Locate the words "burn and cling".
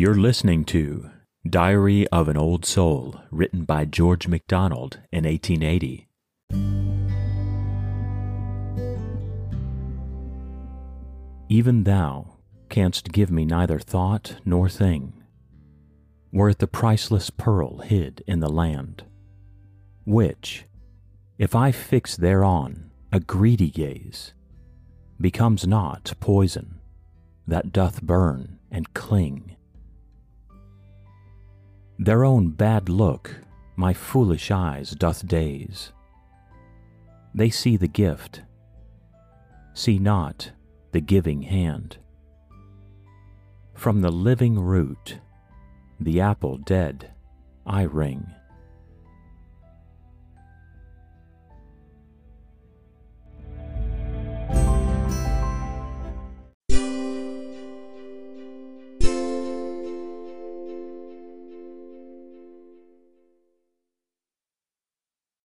28.00-29.56